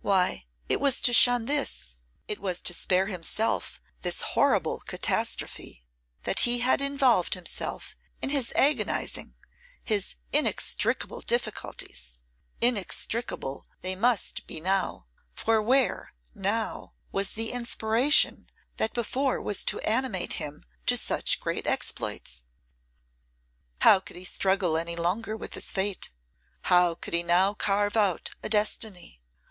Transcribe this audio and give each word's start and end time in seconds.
Why, 0.00 0.46
it 0.70 0.80
was 0.80 0.98
to 1.02 1.12
shun 1.12 1.44
this, 1.44 2.02
it 2.26 2.38
was 2.40 2.62
to 2.62 2.72
spare 2.72 3.04
himself 3.08 3.82
this 4.00 4.22
horrible 4.22 4.78
catastrophe, 4.80 5.84
that 6.22 6.40
he 6.48 6.60
had 6.60 6.80
involved 6.80 7.34
himself 7.34 7.94
in 8.22 8.30
his 8.30 8.50
agonising, 8.56 9.34
his 9.84 10.16
inextricable 10.32 11.20
difficulties. 11.20 12.22
Inextricable 12.62 13.66
they 13.82 13.94
must 13.94 14.46
be 14.46 14.58
now; 14.58 15.06
for 15.34 15.60
where, 15.60 16.14
now, 16.34 16.94
was 17.12 17.32
the 17.32 17.52
inspiration 17.52 18.48
that 18.78 18.94
before 18.94 19.38
was 19.38 19.66
to 19.66 19.80
animate 19.80 20.32
him 20.40 20.64
to 20.86 20.96
such 20.96 21.40
great 21.40 21.66
exploits? 21.66 22.44
How 23.82 24.00
could 24.00 24.16
he 24.16 24.24
struggle 24.24 24.78
any 24.78 24.96
longer 24.96 25.36
with 25.36 25.52
his 25.52 25.70
fate? 25.70 26.10
How 26.72 26.94
could 26.94 27.12
he 27.12 27.22
now 27.22 27.52
carve 27.52 27.98
out 27.98 28.30
a 28.42 28.48
destiny? 28.48 29.20